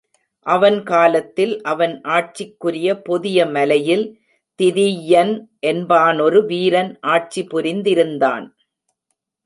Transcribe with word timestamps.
அவன் 0.45 0.83
காலத்தில் 0.83 1.61
அவன் 1.61 1.93
ஆட்சிக்குரிய 2.09 2.95
பொதிய 3.01 3.45
மலையில் 3.45 4.05
திதிய்ன் 4.59 5.33
என்பானொரு 5.67 6.45
வீரன் 6.45 6.91
ஆட்சி 7.07 7.43
புரிந்திருந்தான். 7.43 8.47